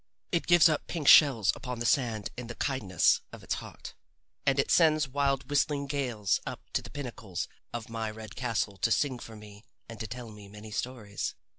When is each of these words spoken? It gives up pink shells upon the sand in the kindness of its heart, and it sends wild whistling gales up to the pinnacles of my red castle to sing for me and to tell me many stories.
It 0.31 0.47
gives 0.47 0.67
up 0.67 0.87
pink 0.87 1.07
shells 1.07 1.51
upon 1.55 1.77
the 1.77 1.85
sand 1.85 2.31
in 2.35 2.47
the 2.47 2.55
kindness 2.55 3.21
of 3.31 3.43
its 3.43 3.53
heart, 3.61 3.93
and 4.47 4.57
it 4.57 4.71
sends 4.71 5.07
wild 5.07 5.47
whistling 5.47 5.85
gales 5.85 6.39
up 6.43 6.61
to 6.73 6.81
the 6.81 6.89
pinnacles 6.89 7.47
of 7.71 7.87
my 7.87 8.09
red 8.09 8.35
castle 8.35 8.77
to 8.77 8.89
sing 8.89 9.19
for 9.19 9.35
me 9.35 9.63
and 9.87 9.99
to 9.99 10.07
tell 10.07 10.31
me 10.31 10.47
many 10.47 10.71
stories. 10.71 11.35